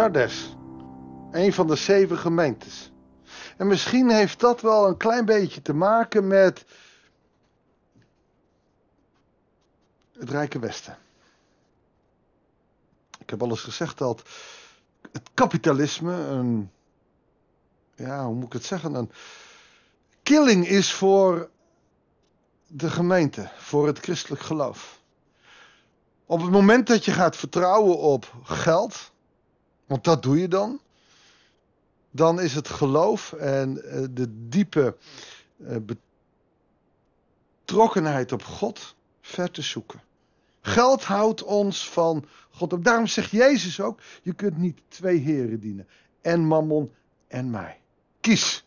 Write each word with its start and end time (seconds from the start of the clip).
Sardes. 0.00 0.56
Een 1.30 1.52
van 1.52 1.66
de 1.66 1.76
zeven 1.76 2.18
gemeentes. 2.18 2.92
En 3.56 3.66
misschien 3.66 4.10
heeft 4.10 4.40
dat 4.40 4.60
wel 4.60 4.88
een 4.88 4.96
klein 4.96 5.24
beetje 5.24 5.62
te 5.62 5.72
maken 5.72 6.26
met 6.26 6.64
het 10.12 10.30
Rijke 10.30 10.58
Westen. 10.58 10.98
Ik 13.18 13.30
heb 13.30 13.42
al 13.42 13.48
eens 13.48 13.62
gezegd 13.62 13.98
dat 13.98 14.22
het 15.12 15.30
kapitalisme 15.34 16.14
een, 16.14 16.70
ja, 17.94 18.24
hoe 18.24 18.34
moet 18.34 18.46
ik 18.46 18.52
het 18.52 18.64
zeggen, 18.64 18.94
een 18.94 19.10
killing 20.22 20.68
is 20.68 20.92
voor 20.92 21.50
de 22.66 22.90
gemeente, 22.90 23.50
voor 23.56 23.86
het 23.86 23.98
christelijk 23.98 24.42
geloof. 24.42 25.00
Op 26.26 26.40
het 26.40 26.50
moment 26.50 26.86
dat 26.86 27.04
je 27.04 27.12
gaat 27.12 27.36
vertrouwen 27.36 27.98
op 27.98 28.34
geld, 28.42 29.12
want 29.90 30.04
dat 30.04 30.22
doe 30.22 30.40
je 30.40 30.48
dan, 30.48 30.80
dan 32.10 32.40
is 32.40 32.54
het 32.54 32.68
geloof 32.68 33.32
en 33.32 33.84
eh, 33.84 34.04
de 34.10 34.48
diepe 34.48 34.96
eh, 35.66 35.76
betrokkenheid 37.64 38.32
op 38.32 38.42
God 38.42 38.94
ver 39.20 39.50
te 39.50 39.62
zoeken. 39.62 40.00
Geld 40.60 41.04
houdt 41.04 41.42
ons 41.42 41.90
van 41.90 42.24
God. 42.50 42.84
Daarom 42.84 43.06
zegt 43.06 43.30
Jezus 43.30 43.80
ook: 43.80 44.00
je 44.22 44.32
kunt 44.32 44.56
niet 44.56 44.80
twee 44.88 45.18
heren 45.18 45.60
dienen. 45.60 45.88
En 46.20 46.40
Mammon 46.44 46.92
en 47.28 47.50
mij. 47.50 47.80
Kies. 48.20 48.64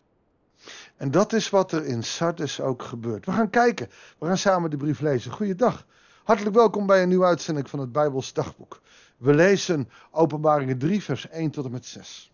En 0.96 1.10
dat 1.10 1.32
is 1.32 1.50
wat 1.50 1.72
er 1.72 1.84
in 1.84 2.02
Sardes 2.02 2.60
ook 2.60 2.82
gebeurt. 2.82 3.26
We 3.26 3.32
gaan 3.32 3.50
kijken. 3.50 3.90
We 4.18 4.26
gaan 4.26 4.38
samen 4.38 4.70
de 4.70 4.76
brief 4.76 5.00
lezen. 5.00 5.32
Goeiedag. 5.32 5.86
Hartelijk 6.24 6.56
welkom 6.56 6.86
bij 6.86 7.02
een 7.02 7.08
nieuwe 7.08 7.24
uitzending 7.24 7.70
van 7.70 7.78
het 7.78 7.92
Bijbels 7.92 8.32
Dagboek. 8.32 8.80
We 9.16 9.34
lezen 9.34 9.88
Openbaringen 10.10 10.78
3, 10.78 11.02
vers 11.02 11.28
1 11.28 11.50
tot 11.50 11.64
en 11.64 11.70
met 11.70 11.86
6. 11.86 12.32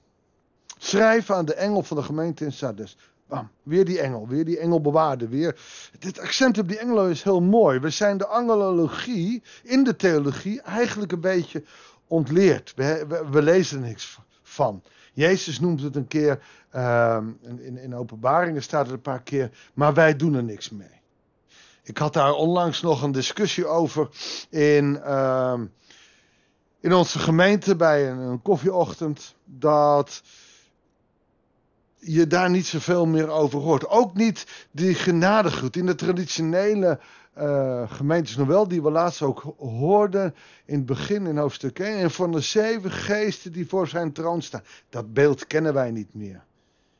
Schrijf 0.78 1.30
aan 1.30 1.44
de 1.44 1.55
engel 1.55 1.82
van 1.82 1.97
de 1.97 2.02
gemeente 2.02 2.44
in 2.44 2.52
Sardes. 2.52 2.97
Bam, 3.27 3.50
weer 3.62 3.84
die 3.84 4.00
engel, 4.00 4.28
weer 4.28 4.44
die 4.44 4.58
engelbewaarde, 4.58 5.28
weer. 5.28 5.60
Dit 5.98 6.20
accent 6.20 6.58
op 6.58 6.69
die 6.69 6.78
engelen 6.78 7.10
is 7.10 7.22
heel 7.22 7.41
mooi. 7.41 7.78
We 7.78 7.91
zijn 7.91 8.16
de 8.16 8.27
angelologie 8.27 9.42
in 9.62 9.84
de 9.84 9.97
theologie 9.97 10.60
eigenlijk 10.60 11.12
een 11.12 11.20
beetje 11.20 11.64
ontleerd. 12.06 12.72
We, 12.77 13.06
we, 13.30 13.42
lezen 13.42 13.82
er 13.82 13.86
niks 13.86 14.19
van. 14.42 14.82
Jezus 15.12 15.60
noemt 15.60 15.82
het 15.82 15.97
een 15.97 16.08
keer, 16.08 16.42
uh, 16.75 17.19
in, 17.41 17.78
in 17.78 17.94
openbaringen 17.94 18.62
staat 18.62 18.84
het 18.84 18.94
een 18.94 19.00
paar 19.00 19.22
keer, 19.22 19.50
maar 19.75 19.94
wij 19.94 20.16
doen 20.16 20.34
er 20.34 20.44
niks 20.44 20.70
mee. 20.70 21.00
Ik 21.91 21.98
had 21.98 22.12
daar 22.12 22.33
onlangs 22.33 22.83
nog 22.83 23.02
een 23.02 23.12
discussie 23.12 23.66
over 23.66 24.08
in, 24.50 25.00
uh, 25.05 25.60
in 26.80 26.92
onze 26.92 27.19
gemeente 27.19 27.77
bij 27.77 28.10
een, 28.10 28.42
koffieochtend, 28.42 29.34
dat 29.44 30.22
je 31.98 32.27
daar 32.27 32.50
niet 32.50 32.66
zoveel 32.66 33.06
meer 33.06 33.28
over 33.28 33.58
hoort. 33.58 33.88
Ook 33.88 34.14
niet 34.14 34.66
die 34.70 34.94
genadegroet. 34.94 35.77
In 35.77 35.86
de 35.86 35.94
traditionele 35.94 37.00
uh, 37.38 37.91
gemeentes 37.91 38.36
nog 38.36 38.47
wel, 38.47 38.69
die 38.69 38.82
we 38.82 38.91
laatst 38.91 39.22
ook 39.22 39.54
hoorden 39.58 40.34
in 40.64 40.77
het 40.77 40.86
begin 40.86 41.27
in 41.27 41.36
hoofdstuk 41.36 41.78
1. 41.78 41.98
En 41.98 42.10
van 42.10 42.32
de 42.32 42.41
zeven 42.41 42.91
geesten 42.91 43.52
die 43.52 43.69
voor 43.69 43.88
zijn 43.88 44.12
troon 44.12 44.42
staan. 44.42 44.64
Dat 44.88 45.12
beeld 45.12 45.47
kennen 45.47 45.75
wij 45.75 45.91
niet 45.91 46.14
meer. 46.14 46.44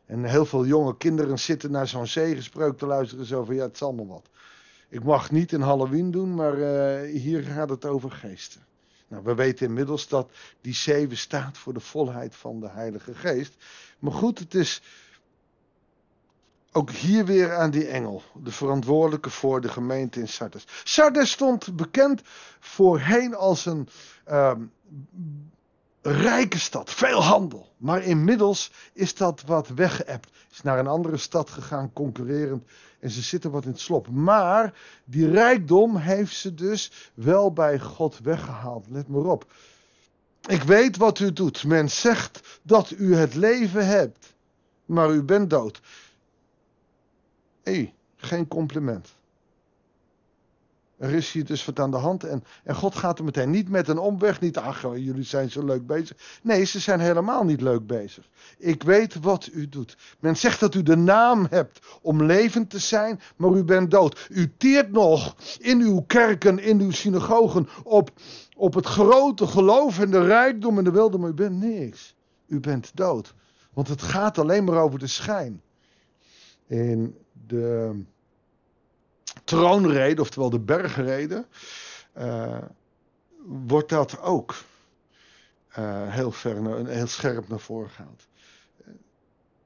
En 0.07 0.25
heel 0.25 0.47
veel 0.47 0.67
jonge 0.67 0.97
kinderen 0.97 1.39
zitten 1.39 1.71
naar 1.71 1.89
zo'n 1.89 2.07
zegenspreuk 2.07 2.79
te 2.79 2.87
luisteren. 2.87 3.25
Zo 3.25 3.45
van 3.45 3.55
ja, 3.55 3.63
het 3.63 3.75
is 3.75 3.83
allemaal 3.83 4.07
wat. 4.07 4.29
Ik 4.91 5.05
mag 5.05 5.31
niet 5.31 5.53
een 5.53 5.63
Halloween 5.63 6.11
doen, 6.11 6.35
maar 6.35 6.57
uh, 6.57 7.21
hier 7.21 7.43
gaat 7.43 7.69
het 7.69 7.85
over 7.85 8.11
geesten. 8.11 8.61
Nou, 9.09 9.23
we 9.23 9.35
weten 9.35 9.67
inmiddels 9.67 10.09
dat 10.09 10.31
die 10.61 10.75
zeven 10.75 11.17
staat 11.17 11.59
voor 11.59 11.73
de 11.73 11.81
volheid 11.81 12.37
van 12.37 12.61
de 12.61 12.69
Heilige 12.69 13.15
Geest. 13.15 13.55
Maar 13.99 14.13
goed, 14.13 14.39
het 14.39 14.55
is 14.55 14.83
ook 16.73 16.91
hier 16.91 17.25
weer 17.25 17.55
aan 17.57 17.71
die 17.71 17.87
engel, 17.87 18.23
de 18.43 18.53
verantwoordelijke 18.53 19.31
voor 19.31 19.61
de 19.61 19.69
gemeente 19.69 20.21
in 20.21 20.29
Sardes. 20.29 20.67
Sardes 20.85 21.31
stond 21.31 21.77
bekend 21.77 22.23
voorheen 22.61 23.35
als 23.35 23.67
een 23.67 23.89
uh, 24.29 24.53
rijke 26.03 26.59
stad, 26.59 26.91
veel 26.91 27.23
handel. 27.23 27.73
Maar 27.77 28.03
inmiddels 28.03 28.73
is 28.93 29.15
dat 29.15 29.43
wat 29.47 29.69
weggeëpt. 29.69 30.31
Is 30.51 30.63
naar 30.63 30.79
een 30.79 30.87
andere 30.87 31.17
stad 31.17 31.51
gegaan, 31.51 31.93
concurrerend. 31.93 32.69
En 33.01 33.11
ze 33.11 33.23
zitten 33.23 33.51
wat 33.51 33.65
in 33.65 33.71
het 33.71 33.81
slop. 33.81 34.09
Maar 34.09 34.75
die 35.05 35.31
rijkdom 35.31 35.97
heeft 35.97 36.37
ze 36.37 36.55
dus 36.55 37.11
wel 37.15 37.53
bij 37.53 37.79
God 37.79 38.19
weggehaald. 38.19 38.87
Let 38.89 39.09
maar 39.09 39.25
op. 39.25 39.53
Ik 40.49 40.63
weet 40.63 40.97
wat 40.97 41.19
u 41.19 41.33
doet. 41.33 41.65
Men 41.65 41.91
zegt 41.91 42.61
dat 42.63 42.91
u 42.91 43.15
het 43.15 43.35
leven 43.35 43.87
hebt, 43.87 44.35
maar 44.87 45.11
u 45.11 45.23
bent 45.23 45.51
dood. 45.51 45.81
Hé, 47.63 47.93
geen 48.17 48.49
compliment. 48.49 49.09
Er 51.01 51.15
is 51.15 51.33
hier 51.33 51.45
dus 51.45 51.65
wat 51.65 51.81
aan 51.81 51.91
de 51.91 51.97
hand. 51.97 52.25
En, 52.25 52.45
en 52.65 52.75
God 52.75 52.95
gaat 52.95 53.19
er 53.19 53.25
meteen 53.25 53.51
niet 53.51 53.69
met 53.69 53.89
een 53.89 53.99
omweg. 53.99 54.41
Niet, 54.41 54.59
ach, 54.59 54.83
jullie 54.83 55.25
zijn 55.25 55.51
zo 55.51 55.65
leuk 55.65 55.87
bezig. 55.87 56.41
Nee, 56.43 56.65
ze 56.65 56.79
zijn 56.79 57.01
helemaal 57.01 57.45
niet 57.45 57.61
leuk 57.61 57.87
bezig. 57.87 58.29
Ik 58.59 58.83
weet 58.83 59.21
wat 59.21 59.49
u 59.53 59.69
doet. 59.69 59.97
Men 60.19 60.37
zegt 60.37 60.61
dat 60.61 60.75
u 60.75 60.83
de 60.83 60.97
naam 60.97 61.47
hebt 61.51 61.99
om 62.03 62.23
levend 62.23 62.71
te 62.71 62.79
zijn, 62.79 63.21
maar 63.37 63.53
u 63.53 63.65
bent 63.65 63.91
dood. 63.91 64.27
U 64.31 64.53
teert 64.57 64.93
nog 64.93 65.37
in 65.59 65.81
uw 65.81 66.01
kerken, 66.01 66.59
in 66.59 66.81
uw 66.81 66.91
synagogen 66.91 67.69
op, 67.83 68.11
op 68.57 68.75
het 68.75 68.87
grote 68.87 69.47
geloof 69.47 69.99
en 69.99 70.11
de 70.11 70.25
rijkdom 70.25 70.79
en 70.79 70.85
de 70.85 70.91
wilde, 70.91 71.19
maar 71.19 71.31
u 71.31 71.35
bent 71.35 71.61
niks. 71.61 72.17
U 72.47 72.61
bent 72.61 72.91
dood. 72.95 73.35
Want 73.73 73.89
het 73.89 74.03
gaat 74.03 74.39
alleen 74.39 74.65
maar 74.65 74.83
over 74.83 74.99
de 74.99 75.07
schijn. 75.07 75.63
In 76.67 77.17
de 77.47 77.93
troonrede, 79.51 80.21
oftewel 80.21 80.51
de 80.51 80.61
bergrede, 80.61 81.47
uh, 82.19 82.59
wordt 83.45 83.89
dat 83.89 84.21
ook 84.21 84.55
uh, 85.79 86.03
heel, 86.09 86.33
ver, 86.33 86.87
heel 86.87 87.07
scherp 87.07 87.49
naar 87.49 87.61
voren 87.61 87.91
gehaald. 87.91 88.27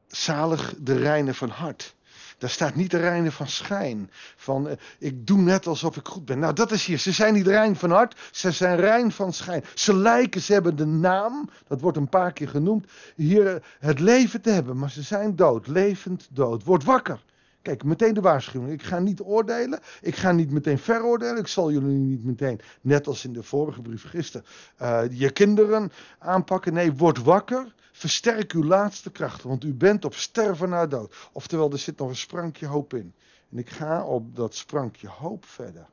Zalig 0.06 0.74
de 0.78 0.96
reine 0.96 1.34
van 1.34 1.48
hart. 1.48 1.94
Daar 2.38 2.50
staat 2.50 2.74
niet 2.74 2.90
de 2.90 2.98
reine 2.98 3.32
van 3.32 3.48
schijn. 3.48 4.10
Van 4.36 4.66
uh, 4.66 4.72
ik 4.98 5.26
doe 5.26 5.38
net 5.38 5.66
alsof 5.66 5.96
ik 5.96 6.08
goed 6.08 6.24
ben. 6.24 6.38
Nou, 6.38 6.52
dat 6.52 6.70
is 6.70 6.84
hier. 6.84 6.98
Ze 6.98 7.12
zijn 7.12 7.34
niet 7.34 7.46
rein 7.46 7.76
van 7.76 7.90
hart. 7.90 8.30
Ze 8.32 8.50
zijn 8.50 8.76
rein 8.76 9.12
van 9.12 9.32
schijn. 9.32 9.64
Ze 9.74 9.94
lijken, 9.94 10.40
ze 10.40 10.52
hebben 10.52 10.76
de 10.76 10.86
naam. 10.86 11.50
Dat 11.66 11.80
wordt 11.80 11.96
een 11.96 12.08
paar 12.08 12.32
keer 12.32 12.48
genoemd. 12.48 12.86
Hier 13.16 13.62
het 13.78 14.00
leven 14.00 14.40
te 14.40 14.50
hebben. 14.50 14.78
Maar 14.78 14.90
ze 14.90 15.02
zijn 15.02 15.36
dood. 15.36 15.66
Levend 15.66 16.28
dood. 16.30 16.64
Word 16.64 16.84
wakker. 16.84 17.20
Kijk, 17.64 17.84
meteen 17.84 18.14
de 18.14 18.20
waarschuwing. 18.20 18.72
Ik 18.72 18.82
ga 18.82 18.98
niet 18.98 19.20
oordelen. 19.20 19.80
Ik 20.00 20.16
ga 20.16 20.32
niet 20.32 20.50
meteen 20.50 20.78
veroordelen. 20.78 21.36
Ik 21.36 21.46
zal 21.46 21.72
jullie 21.72 21.98
niet 21.98 22.24
meteen, 22.24 22.60
net 22.80 23.06
als 23.06 23.24
in 23.24 23.32
de 23.32 23.42
vorige 23.42 23.82
brief 23.82 24.08
gisteren, 24.08 24.46
uh, 24.82 25.02
je 25.10 25.30
kinderen 25.30 25.92
aanpakken. 26.18 26.72
Nee, 26.72 26.92
word 26.92 27.22
wakker. 27.22 27.74
Versterk 27.92 28.52
uw 28.52 28.64
laatste 28.64 29.10
krachten. 29.10 29.48
Want 29.48 29.64
u 29.64 29.74
bent 29.74 30.04
op 30.04 30.14
sterven 30.14 30.68
na 30.68 30.86
dood. 30.86 31.14
Oftewel, 31.32 31.72
er 31.72 31.78
zit 31.78 31.98
nog 31.98 32.08
een 32.08 32.16
sprankje 32.16 32.66
hoop 32.66 32.94
in. 32.94 33.14
En 33.50 33.58
ik 33.58 33.70
ga 33.70 34.04
op 34.04 34.36
dat 34.36 34.54
sprankje 34.54 35.08
hoop 35.08 35.44
verder. 35.44 35.86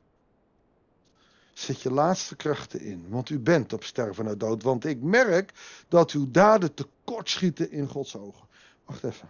Zet 1.52 1.80
je 1.80 1.90
laatste 1.90 2.36
krachten 2.36 2.80
in. 2.80 3.06
Want 3.08 3.30
u 3.30 3.38
bent 3.38 3.72
op 3.72 3.84
sterven 3.84 4.24
na 4.24 4.34
dood. 4.34 4.62
Want 4.62 4.84
ik 4.84 5.02
merk 5.02 5.52
dat 5.88 6.10
uw 6.10 6.30
daden 6.30 6.74
tekortschieten 6.74 7.70
in 7.70 7.88
Gods 7.88 8.16
ogen. 8.16 8.46
Wacht 8.84 9.04
even. 9.04 9.28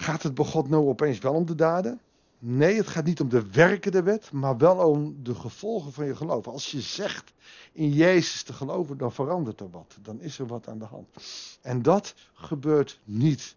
Gaat 0.00 0.22
het 0.22 0.34
bij 0.34 0.44
God 0.44 0.68
nou 0.68 0.86
opeens 0.86 1.18
wel 1.18 1.34
om 1.34 1.46
de 1.46 1.54
daden? 1.54 2.00
Nee, 2.38 2.76
het 2.76 2.86
gaat 2.86 3.04
niet 3.04 3.20
om 3.20 3.28
de 3.28 3.50
werken 3.50 3.92
der 3.92 4.04
wet, 4.04 4.32
maar 4.32 4.56
wel 4.56 4.76
om 4.76 5.16
de 5.22 5.34
gevolgen 5.34 5.92
van 5.92 6.06
je 6.06 6.16
geloof. 6.16 6.46
Als 6.46 6.70
je 6.70 6.80
zegt 6.80 7.32
in 7.72 7.92
Jezus 7.92 8.42
te 8.42 8.52
geloven, 8.52 8.98
dan 8.98 9.12
verandert 9.12 9.60
er 9.60 9.70
wat. 9.70 9.96
Dan 10.02 10.20
is 10.20 10.38
er 10.38 10.46
wat 10.46 10.68
aan 10.68 10.78
de 10.78 10.84
hand. 10.84 11.06
En 11.62 11.82
dat 11.82 12.14
gebeurt 12.34 13.00
niet. 13.04 13.56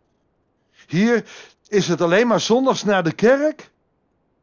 Hier 0.88 1.32
is 1.68 1.88
het 1.88 2.02
alleen 2.02 2.28
maar 2.28 2.40
zondags 2.40 2.84
naar 2.84 3.04
de 3.04 3.14
kerk. 3.14 3.72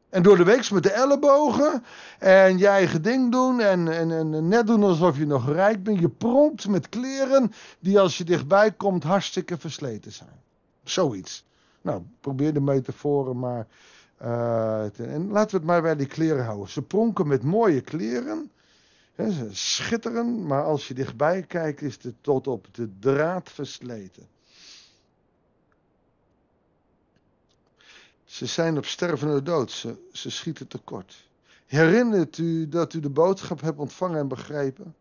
En 0.08 0.22
door 0.22 0.36
de 0.36 0.44
week 0.44 0.70
met 0.70 0.82
de 0.82 0.92
ellebogen. 0.92 1.84
En 2.18 2.58
je 2.58 2.66
eigen 2.66 3.02
ding 3.02 3.32
doen. 3.32 3.60
En, 3.60 3.88
en, 3.88 4.10
en 4.10 4.48
net 4.48 4.66
doen 4.66 4.82
alsof 4.82 5.18
je 5.18 5.26
nog 5.26 5.52
rijk 5.52 5.82
bent. 5.82 5.98
Je 5.98 6.08
pronkt 6.08 6.68
met 6.68 6.88
kleren 6.88 7.52
die 7.80 8.00
als 8.00 8.18
je 8.18 8.24
dichtbij 8.24 8.72
komt 8.72 9.02
hartstikke 9.02 9.58
versleten 9.58 10.12
zijn. 10.12 10.42
Zoiets. 10.84 11.46
Nou, 11.82 12.02
probeer 12.20 12.52
de 12.52 12.60
metaforen 12.60 13.38
maar. 13.38 13.66
Uh, 14.22 15.00
en 15.00 15.28
laten 15.28 15.50
we 15.50 15.56
het 15.56 15.66
maar 15.66 15.82
bij 15.82 15.96
die 15.96 16.06
kleren 16.06 16.44
houden. 16.44 16.68
Ze 16.68 16.82
pronken 16.82 17.26
met 17.26 17.42
mooie 17.42 17.80
kleren. 17.80 18.50
Hè, 19.14 19.30
ze 19.30 19.48
schitteren, 19.50 20.46
maar 20.46 20.64
als 20.64 20.88
je 20.88 20.94
dichtbij 20.94 21.42
kijkt, 21.42 21.82
is 21.82 21.98
het 22.02 22.14
tot 22.20 22.46
op 22.46 22.66
de 22.72 22.98
draad 22.98 23.50
versleten. 23.50 24.28
Ze 28.24 28.46
zijn 28.46 28.76
op 28.76 28.84
stervende 28.84 29.42
dood, 29.42 29.70
ze, 29.70 30.08
ze 30.12 30.30
schieten 30.30 30.66
tekort. 30.66 31.28
Herinnert 31.66 32.38
u 32.38 32.68
dat 32.68 32.94
u 32.94 33.00
de 33.00 33.10
boodschap 33.10 33.60
hebt 33.60 33.78
ontvangen 33.78 34.18
en 34.18 34.28
begrepen? 34.28 34.94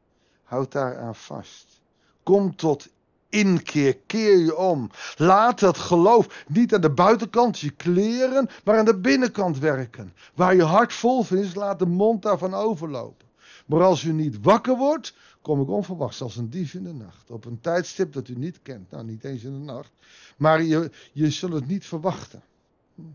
Houd 0.44 0.72
daar 0.72 0.98
aan 0.98 1.16
vast. 1.16 1.82
Kom 2.24 2.56
tot 2.56 2.90
inkeer, 3.30 3.98
keer 3.98 4.38
je 4.38 4.58
om. 4.58 4.90
Laat 5.16 5.60
dat 5.60 5.78
geloof 5.78 6.46
niet 6.48 6.74
aan 6.74 6.82
de 6.82 6.92
buitenkant, 6.92 7.60
je 7.60 7.70
kleren, 7.70 8.50
maar 8.64 8.78
aan 8.78 8.86
de 8.86 9.00
binnenkant 9.00 9.60
werken. 9.60 10.14
Waar 10.34 10.56
je 10.56 10.64
hart 10.64 10.94
vol 10.94 11.24
van 11.24 11.38
is, 11.38 11.56
laat 11.56 11.80
de 11.80 11.86
mond 11.86 12.22
daarvan 12.22 12.54
overlopen. 12.54 13.28
Maar 13.66 13.84
als 13.84 14.04
u 14.04 14.12
niet 14.14 14.38
wakker 14.42 14.78
wordt, 14.78 15.14
kom 15.42 15.62
ik 15.62 15.70
onverwachts 15.70 16.22
als 16.22 16.36
een 16.36 16.50
dief 16.50 16.74
in 16.74 16.84
de 16.84 16.94
nacht. 16.94 17.32
Op 17.32 17.46
een 17.46 17.60
tijdstip 17.60 18.14
dat 18.14 18.28
u 18.28 18.36
niet 18.36 18.60
kent. 18.62 18.92
Nou, 18.92 19.04
niet 19.04 19.24
eens 19.24 19.44
in 19.44 19.54
de 19.54 19.66
nacht. 19.66 19.92
Maar 20.38 20.64
je, 20.64 20.92
je 21.14 21.32
zult 21.32 21.54
het 21.54 21.68
niet 21.68 21.86
verwachten. 21.86 22.44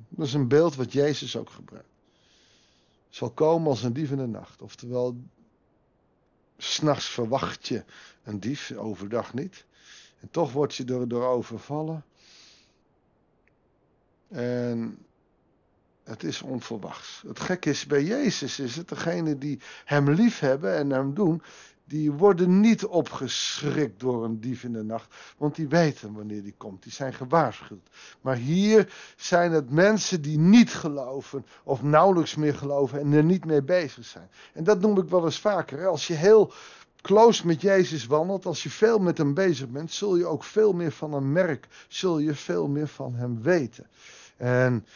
Dat 0.08 0.26
is 0.26 0.34
een 0.34 0.48
beeld 0.48 0.74
wat 0.74 0.92
Jezus 0.92 1.36
ook 1.36 1.50
gebruikt. 1.50 1.88
Zal 3.08 3.30
komen 3.30 3.68
als 3.68 3.82
een 3.82 3.92
dief 3.92 4.10
in 4.10 4.16
de 4.16 4.26
nacht. 4.26 4.62
Oftewel, 4.62 5.16
s'nachts 6.56 7.08
verwacht 7.08 7.68
je 7.68 7.84
een 8.24 8.40
dief, 8.40 8.72
overdag 8.72 9.34
niet. 9.34 9.64
En 10.22 10.30
toch 10.30 10.52
word 10.52 10.74
je 10.74 10.84
er 10.84 11.08
door 11.08 11.24
overvallen. 11.24 12.04
En 14.28 14.98
het 16.04 16.22
is 16.22 16.42
onverwachts. 16.42 17.22
Het 17.26 17.40
gek 17.40 17.64
is, 17.64 17.86
bij 17.86 18.04
Jezus 18.04 18.58
is 18.58 18.76
het 18.76 18.88
degene 18.88 19.38
die 19.38 19.60
hem 19.84 20.10
lief 20.10 20.38
hebben 20.38 20.76
en 20.76 20.90
hem 20.90 21.14
doen, 21.14 21.42
die 21.84 22.12
worden 22.12 22.60
niet 22.60 22.84
opgeschrikt 22.84 24.00
door 24.00 24.24
een 24.24 24.40
dief 24.40 24.64
in 24.64 24.72
de 24.72 24.82
nacht, 24.82 25.14
want 25.36 25.54
die 25.54 25.68
weten 25.68 26.12
wanneer 26.12 26.42
die 26.42 26.54
komt, 26.56 26.82
die 26.82 26.92
zijn 26.92 27.14
gewaarschuwd. 27.14 27.88
Maar 28.20 28.36
hier 28.36 28.94
zijn 29.16 29.52
het 29.52 29.70
mensen 29.70 30.22
die 30.22 30.38
niet 30.38 30.74
geloven, 30.74 31.46
of 31.64 31.82
nauwelijks 31.82 32.34
meer 32.34 32.54
geloven 32.54 33.00
en 33.00 33.12
er 33.12 33.24
niet 33.24 33.44
mee 33.44 33.62
bezig 33.62 34.04
zijn. 34.04 34.30
En 34.52 34.64
dat 34.64 34.80
noem 34.80 34.98
ik 34.98 35.08
wel 35.08 35.24
eens 35.24 35.40
vaker. 35.40 35.86
Als 35.86 36.06
je 36.06 36.14
heel 36.14 36.52
close 37.02 37.46
met 37.46 37.60
Jezus 37.60 38.06
wandelt, 38.06 38.46
als 38.46 38.62
je 38.62 38.70
veel 38.70 38.98
met 38.98 39.18
hem 39.18 39.34
bezig 39.34 39.68
bent, 39.68 39.92
zul 39.92 40.16
je 40.16 40.26
ook 40.26 40.44
veel 40.44 40.72
meer 40.72 40.92
van 40.92 41.12
hem 41.12 41.32
merken, 41.32 41.70
zul 41.88 42.18
je 42.18 42.34
veel 42.34 42.68
meer 42.68 42.88
van 42.88 43.14
hem 43.14 43.42
weten. 43.42 43.86
En 44.36 44.86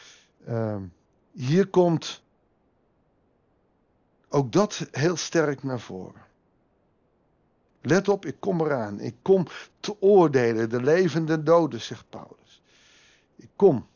uh, 0.48 0.76
hier 1.32 1.66
komt 1.66 2.22
ook 4.28 4.52
dat 4.52 4.88
heel 4.90 5.16
sterk 5.16 5.62
naar 5.62 5.80
voren. 5.80 6.24
Let 7.80 8.08
op, 8.08 8.26
ik 8.26 8.36
kom 8.40 8.60
eraan. 8.60 9.00
Ik 9.00 9.14
kom 9.22 9.46
te 9.80 10.00
oordelen, 10.00 10.70
de 10.70 10.82
levende 10.82 11.42
doden, 11.42 11.80
zegt 11.80 12.04
Paulus. 12.10 12.62
Ik 13.36 13.48
kom. 13.56 13.86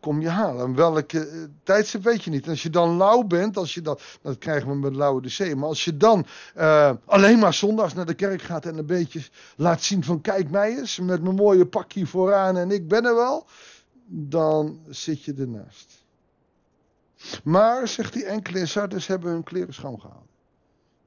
Kom 0.00 0.20
je 0.20 0.28
halen. 0.28 0.64
En 0.64 0.74
welke 0.74 1.30
uh, 1.30 1.44
tijdstip 1.62 2.02
weet 2.02 2.24
je 2.24 2.30
niet. 2.30 2.48
Als 2.48 2.62
je 2.62 2.70
dan 2.70 2.96
lauw 2.96 3.22
bent, 3.22 3.56
als 3.56 3.74
je 3.74 3.82
dat, 3.82 4.02
dat 4.22 4.38
krijgen 4.38 4.68
we 4.68 4.76
met 4.76 4.94
lauwe 4.94 5.22
de. 5.22 5.54
Maar 5.56 5.68
als 5.68 5.84
je 5.84 5.96
dan 5.96 6.26
uh, 6.56 6.92
alleen 7.04 7.38
maar 7.38 7.54
zondags 7.54 7.94
naar 7.94 8.06
de 8.06 8.14
kerk 8.14 8.42
gaat 8.42 8.66
en 8.66 8.78
een 8.78 8.86
beetje 8.86 9.20
laat 9.56 9.82
zien 9.82 10.04
van 10.04 10.20
kijk 10.20 10.50
mij 10.50 10.78
eens, 10.78 10.98
met 10.98 11.22
mijn 11.22 11.34
mooie 11.34 11.66
pakje 11.66 12.06
vooraan 12.06 12.56
en 12.56 12.70
ik 12.70 12.88
ben 12.88 13.04
er 13.04 13.14
wel, 13.14 13.46
dan 14.06 14.80
zit 14.88 15.24
je 15.24 15.34
ernaast. 15.34 16.04
Maar, 17.44 17.88
zegt 17.88 18.12
die 18.12 18.24
enkele 18.24 18.66
Sardes, 18.66 19.06
hebben 19.06 19.30
hun 19.30 19.42
kleren 19.42 19.74
schoongehouden. 19.74 20.34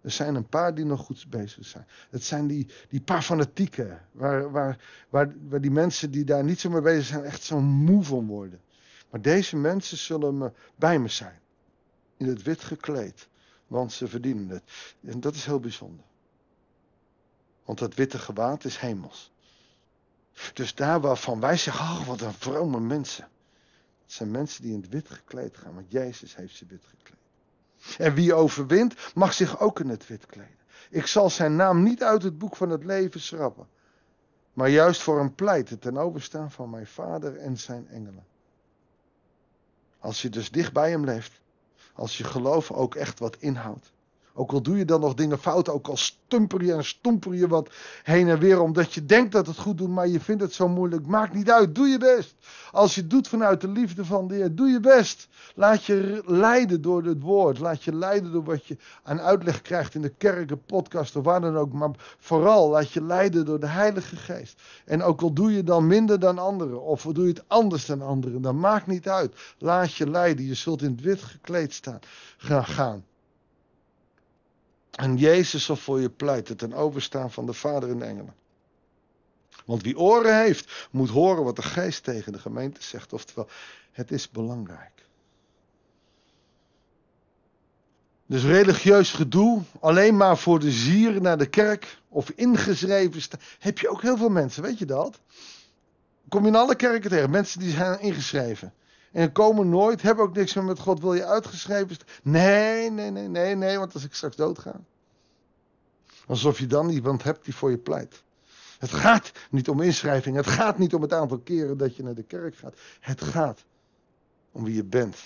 Er 0.02 0.12
zijn 0.12 0.36
een 0.36 0.48
paar 0.48 0.76
die 0.76 0.86
nog 0.86 1.00
goed 1.00 1.26
bezig 1.30 1.66
zijn. 1.66 1.88
Het 2.10 2.24
zijn 2.24 2.48
die, 2.48 2.68
die 2.90 3.02
paar 3.02 3.22
fanatieken. 3.22 4.02
Waar, 4.12 4.52
waar, 4.52 4.78
waar, 5.10 5.36
waar 5.50 5.62
die 5.62 5.72
mensen 5.72 6.12
die 6.12 6.24
daar 6.24 6.44
niet 6.44 6.60
zo 6.60 6.70
mee 6.70 6.82
bezig 6.82 7.06
zijn 7.06 7.24
echt 7.24 7.44
zo 7.44 7.60
moe 7.60 8.04
van 8.04 8.28
worden. 8.28 8.60
Maar 9.10 9.22
deze 9.22 9.56
mensen 9.56 9.98
zullen 9.98 10.38
me, 10.38 10.52
bij 10.76 11.00
me 11.00 11.08
zijn. 11.08 11.40
In 12.18 12.28
het 12.28 12.42
wit 12.42 12.64
gekleed. 12.64 13.28
Want 13.68 13.92
ze 13.92 14.08
verdienen 14.08 14.50
het. 14.50 14.64
En 15.06 15.20
dat 15.20 15.36
is 15.36 15.46
heel 15.46 15.60
bijzonder. 15.60 16.06
Want 17.66 17.80
dat 17.80 17.94
witte 17.96 18.20
gewaad 18.20 18.64
is 18.64 18.78
hemels. 18.78 19.32
Dus 20.54 20.76
daar 20.76 21.02
waarvan 21.02 21.40
wij 21.40 21.58
zeggen, 21.58 21.86
oh 21.86 22.08
wat 22.08 22.22
een 22.22 22.34
vrome 22.34 22.80
mensen. 22.80 23.28
Het 24.04 24.14
zijn 24.14 24.32
mensen 24.32 24.64
die 24.64 24.74
in 24.74 24.82
het 24.82 24.90
wit 24.90 25.10
gekleed 25.10 25.58
gaan. 25.58 25.74
Want 25.74 25.92
Jezus 25.92 26.36
heeft 26.36 26.56
ze 26.56 26.66
wit 26.66 26.86
gekleed. 26.86 27.18
En 27.98 28.14
wie 28.14 28.34
overwint, 28.34 28.96
mag 29.16 29.34
zich 29.34 29.60
ook 29.60 29.80
in 29.80 29.90
het 29.90 30.08
wit 30.08 30.26
kleden. 30.26 30.58
Ik 30.90 31.06
zal 31.06 31.30
zijn 31.30 31.56
naam 31.56 31.84
niet 31.84 32.04
uit 32.04 32.24
het 32.24 32.38
boek 32.38 32.56
van 32.56 32.70
het 32.70 32.84
leven 32.84 33.20
schrappen. 33.20 33.68
Maar 34.54 34.70
juist 34.70 35.02
voor 35.02 35.18
hem 35.18 35.36
pleiten 35.36 35.80
ten 35.80 35.98
overstaan 35.98 36.52
van 36.52 36.70
mijn 36.70 36.88
vader 36.88 37.38
en 37.38 37.58
zijn 37.58 37.88
engelen. 37.88 38.26
Als 40.00 40.22
je 40.22 40.30
dus 40.30 40.52
dicht 40.52 40.74
bij 40.74 40.90
hem 40.90 41.06
leeft. 41.06 41.42
Als 41.94 42.18
je 42.18 42.24
geloof 42.24 42.72
ook 42.72 42.96
echt 42.96 43.20
wat 43.20 43.38
inhoudt. 43.40 43.92
Ook 44.40 44.52
al 44.52 44.62
doe 44.62 44.78
je 44.78 44.86
dan 44.86 45.00
nog 45.00 45.14
dingen 45.14 45.40
fout, 45.40 45.70
ook 45.70 45.88
al 45.88 45.98
stumper 45.98 46.64
je 46.64 46.74
en 46.74 46.86
stomper 46.86 47.34
je 47.34 47.48
wat 47.48 47.70
heen 48.04 48.28
en 48.28 48.40
weer 48.40 48.62
omdat 48.62 48.94
je 48.94 49.06
denkt 49.06 49.32
dat 49.32 49.48
het 49.48 49.58
goed 49.58 49.78
doet, 49.78 49.90
maar 49.90 50.08
je 50.08 50.20
vindt 50.20 50.42
het 50.42 50.54
zo 50.54 50.68
moeilijk. 50.68 51.08
Maakt 51.08 51.34
niet 51.34 51.52
uit, 51.52 51.76
doe 51.76 51.88
je 51.88 51.98
best. 51.98 52.36
Als 52.72 52.96
je 52.96 53.02
het 53.02 53.10
doet 53.10 53.28
vanuit 53.28 53.62
de 53.62 53.68
liefde 53.68 54.06
van 54.06 54.28
de 54.28 54.36
Heer, 54.36 54.56
doe 54.56 54.68
je 54.68 54.80
best. 54.80 55.28
Laat 55.56 55.86
je 55.86 56.24
leiden 56.26 56.82
door 56.82 57.04
het 57.04 57.22
woord. 57.22 57.60
Laat 57.60 57.84
je 57.84 57.96
leiden 57.96 58.32
door 58.32 58.44
wat 58.44 58.66
je 58.66 58.78
aan 59.04 59.22
uitleg 59.22 59.62
krijgt 59.62 59.96
in 59.96 60.02
de 60.02 60.14
kerk, 60.18 60.48
de 60.48 60.58
podcast 60.58 61.16
of 61.16 61.24
waar 61.24 61.42
dan 61.42 61.58
ook. 61.58 61.74
Maar 61.74 61.92
vooral 62.20 62.70
laat 62.70 62.92
je 62.92 63.04
leiden 63.04 63.46
door 63.46 63.60
de 63.60 63.68
Heilige 63.68 64.16
Geest. 64.16 64.62
En 64.86 65.04
ook 65.04 65.22
al 65.22 65.34
doe 65.34 65.54
je 65.54 65.64
dan 65.64 65.88
minder 65.88 66.20
dan 66.20 66.38
anderen, 66.38 66.82
of 66.82 67.02
doe 67.02 67.24
je 67.24 67.30
het 67.30 67.44
anders 67.48 67.86
dan 67.86 68.02
anderen, 68.02 68.42
dan 68.42 68.60
maakt 68.60 68.88
niet 68.88 69.10
uit. 69.10 69.36
Laat 69.58 69.94
je 69.94 70.10
leiden. 70.10 70.46
Je 70.46 70.54
zult 70.54 70.82
in 70.82 70.92
het 70.92 71.02
wit 71.02 71.22
gekleed 71.22 71.74
staan, 71.74 72.00
gaan. 72.38 73.04
En 75.00 75.18
Jezus 75.18 75.66
zal 75.66 75.76
voor 75.76 76.02
je 76.02 76.10
pleiten 76.10 76.58
ten 76.58 76.74
overstaan 76.74 77.32
van 77.32 77.46
de 77.46 77.54
Vader 77.54 77.90
en 77.90 78.00
de 78.00 78.06
engelen. 78.06 78.36
Want 79.66 79.84
wie 79.84 79.98
oren 79.98 80.42
heeft, 80.42 80.88
moet 80.92 81.10
horen 81.10 81.44
wat 81.44 81.56
de 81.56 81.62
geest 81.62 82.04
tegen 82.04 82.32
de 82.32 82.40
gemeente 82.40 82.84
zegt. 82.84 83.14
Oftewel, 83.14 83.48
het 83.92 84.12
is 84.12 84.30
belangrijk. 84.30 85.06
Dus 88.26 88.44
religieus 88.44 89.12
gedoe, 89.12 89.62
alleen 89.80 90.18
maar 90.18 90.38
voor 90.38 90.60
de 90.60 90.72
zier 90.72 91.22
naar 91.22 91.38
de 91.38 91.50
kerk 91.50 91.98
of 92.10 92.30
ingeschreven 92.30 93.22
staan. 93.22 93.40
Heb 93.60 93.80
je 93.80 93.90
ook 93.90 94.02
heel 94.02 94.18
veel 94.18 94.30
mensen, 94.30 94.64
weet 94.64 94.80
je 94.80 94.86
dat? 94.86 95.20
Kom 96.30 96.42
je 96.42 96.48
in 96.48 96.56
alle 96.56 96.76
kerken 96.76 97.10
tegen, 97.10 97.30
mensen 97.30 97.60
die 97.60 97.72
zijn 97.72 98.00
ingeschreven. 98.00 98.74
En 99.12 99.32
komen 99.32 99.70
nooit, 99.70 100.02
hebben 100.02 100.26
ook 100.26 100.36
niks 100.36 100.54
meer 100.54 100.64
met 100.64 100.80
God. 100.80 101.00
Wil 101.00 101.14
je 101.14 101.26
uitgeschreven 101.26 101.96
staan? 101.96 102.08
Nee, 102.24 102.92
nee, 102.92 103.12
nee, 103.12 103.28
nee, 103.28 103.56
nee, 103.56 103.78
want 103.78 103.94
als 103.94 104.04
ik 104.04 104.14
straks 104.14 104.36
doodga. 104.36 104.80
Alsof 106.30 106.60
je 106.60 106.68
dan 106.68 106.90
iemand 106.90 107.24
hebt 107.24 107.46
die 107.46 107.56
voor 107.56 107.72
je 107.72 107.78
pleit. 107.78 108.24
Het 108.80 108.92
gaat 108.92 109.32
niet 109.50 109.70
om 109.70 109.82
inschrijving. 109.82 110.36
Het 110.36 110.48
gaat 110.48 110.78
niet 110.78 110.94
om 110.94 111.02
het 111.02 111.14
aantal 111.14 111.40
keren 111.40 111.78
dat 111.78 111.96
je 111.96 112.04
naar 112.04 112.14
de 112.14 112.24
kerk 112.24 112.56
gaat. 112.56 112.74
Het 113.00 113.22
gaat 113.22 113.66
om 114.52 114.64
wie 114.64 114.76
je 114.76 114.84
bent. 114.84 115.18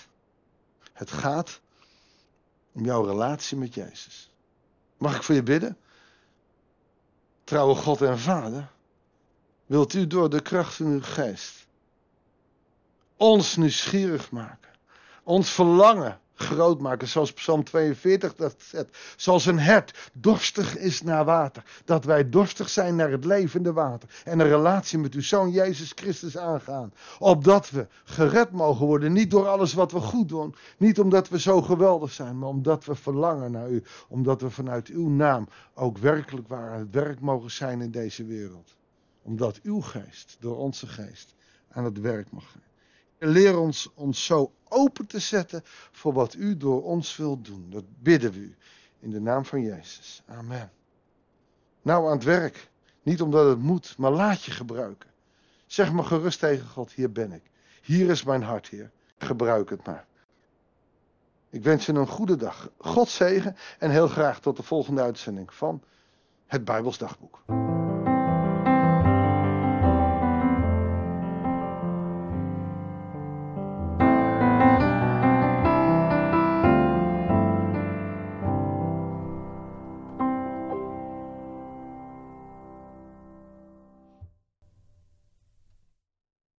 Het 0.92 1.10
gaat 1.10 1.60
om 2.72 2.84
jouw 2.84 3.04
relatie 3.04 3.56
met 3.56 3.74
Jezus. 3.74 4.32
Mag 4.98 5.16
ik 5.16 5.22
voor 5.22 5.34
je 5.34 5.42
bidden? 5.42 5.76
Trouwe 7.44 7.74
God 7.74 8.02
en 8.02 8.18
Vader, 8.18 8.70
wilt 9.66 9.94
u 9.94 10.06
door 10.06 10.30
de 10.30 10.40
kracht 10.40 10.74
van 10.74 10.86
uw 10.86 11.02
geest 11.02 11.66
ons 13.16 13.56
nieuwsgierig 13.56 14.30
maken, 14.30 14.70
ons 15.22 15.50
verlangen 15.50 16.20
groot 16.34 16.80
maken. 16.80 17.08
Zoals 17.08 17.32
Psalm 17.32 17.64
42 17.64 18.34
dat 18.34 18.54
zet. 18.58 18.96
Zoals 19.16 19.46
een 19.46 19.58
hert 19.58 20.10
dorstig 20.12 20.76
is 20.76 21.02
naar 21.02 21.24
water. 21.24 21.64
Dat 21.84 22.04
wij 22.04 22.28
dorstig 22.28 22.68
zijn 22.68 22.96
naar 22.96 23.10
het 23.10 23.24
levende 23.24 23.72
water. 23.72 24.08
En 24.24 24.40
een 24.40 24.48
relatie 24.48 24.98
met 24.98 25.14
uw 25.14 25.22
zoon 25.22 25.50
Jezus 25.50 25.92
Christus 25.94 26.38
aangaan. 26.38 26.92
Opdat 27.18 27.70
we 27.70 27.86
gered 28.04 28.50
mogen 28.50 28.86
worden. 28.86 29.12
Niet 29.12 29.30
door 29.30 29.46
alles 29.46 29.74
wat 29.74 29.92
we 29.92 30.00
goed 30.00 30.28
doen. 30.28 30.54
Niet 30.78 30.98
omdat 30.98 31.28
we 31.28 31.40
zo 31.40 31.62
geweldig 31.62 32.12
zijn. 32.12 32.38
Maar 32.38 32.48
omdat 32.48 32.84
we 32.84 32.94
verlangen 32.94 33.50
naar 33.50 33.70
u. 33.70 33.82
Omdat 34.08 34.40
we 34.40 34.50
vanuit 34.50 34.88
uw 34.88 35.08
naam 35.08 35.48
ook 35.74 35.98
werkelijk 35.98 36.48
waar 36.48 36.70
aan 36.70 36.78
het 36.78 36.90
werk 36.90 37.20
mogen 37.20 37.50
zijn 37.50 37.80
in 37.80 37.90
deze 37.90 38.24
wereld. 38.24 38.76
Omdat 39.22 39.60
uw 39.62 39.80
geest 39.80 40.36
door 40.40 40.56
onze 40.56 40.86
geest 40.86 41.34
aan 41.68 41.84
het 41.84 42.00
werk 42.00 42.30
mag 42.30 42.44
zijn. 42.52 42.73
Leer 43.18 43.58
ons 43.58 43.90
ons 43.94 44.24
zo 44.24 44.52
open 44.68 45.06
te 45.06 45.18
zetten 45.18 45.62
voor 45.92 46.12
wat 46.12 46.34
u 46.34 46.56
door 46.56 46.82
ons 46.82 47.16
wilt 47.16 47.44
doen. 47.44 47.66
Dat 47.70 47.84
bidden 47.98 48.32
we 48.32 48.38
u. 48.38 48.56
In 48.98 49.10
de 49.10 49.20
naam 49.20 49.44
van 49.44 49.62
Jezus. 49.62 50.22
Amen. 50.26 50.72
Nou 51.82 52.06
aan 52.06 52.16
het 52.16 52.24
werk. 52.24 52.70
Niet 53.02 53.22
omdat 53.22 53.48
het 53.48 53.58
moet, 53.58 53.94
maar 53.98 54.10
laat 54.10 54.42
je 54.42 54.50
gebruiken. 54.50 55.10
Zeg 55.66 55.92
maar 55.92 56.04
gerust 56.04 56.38
tegen 56.38 56.68
God, 56.68 56.92
hier 56.92 57.12
ben 57.12 57.32
ik. 57.32 57.42
Hier 57.82 58.10
is 58.10 58.24
mijn 58.24 58.42
hart, 58.42 58.68
Heer. 58.68 58.90
Gebruik 59.18 59.70
het 59.70 59.86
maar. 59.86 60.06
Ik 61.50 61.62
wens 61.62 61.86
je 61.86 61.92
een 61.92 62.06
goede 62.06 62.36
dag. 62.36 62.70
God 62.78 63.08
zegen 63.08 63.56
en 63.78 63.90
heel 63.90 64.08
graag 64.08 64.40
tot 64.40 64.56
de 64.56 64.62
volgende 64.62 65.02
uitzending 65.02 65.54
van 65.54 65.82
het 66.46 66.64
Bijbels 66.64 66.98
Dagboek. 66.98 67.42